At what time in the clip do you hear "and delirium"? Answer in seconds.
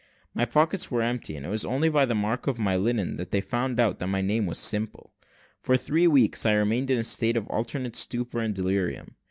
8.39-9.13